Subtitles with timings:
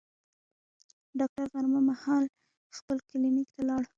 [1.19, 2.23] ډاکټر غرمه مهال
[2.77, 3.81] خپل کلینیک ته لاړ.